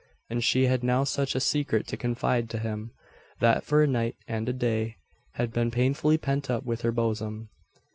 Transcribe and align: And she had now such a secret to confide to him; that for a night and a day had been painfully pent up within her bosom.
And 0.31 0.43
she 0.43 0.63
had 0.65 0.83
now 0.83 1.03
such 1.03 1.35
a 1.35 1.39
secret 1.39 1.85
to 1.85 1.95
confide 1.95 2.49
to 2.49 2.57
him; 2.57 2.89
that 3.39 3.63
for 3.63 3.83
a 3.83 3.87
night 3.87 4.15
and 4.27 4.49
a 4.49 4.51
day 4.51 4.97
had 5.33 5.53
been 5.53 5.69
painfully 5.69 6.17
pent 6.17 6.49
up 6.49 6.63
within 6.65 6.87
her 6.87 6.91
bosom. 6.91 7.49